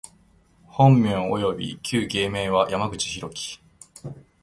[0.65, 3.59] 本名および旧芸名は、山口大樹
[4.01, 4.19] （やまぐちひろき）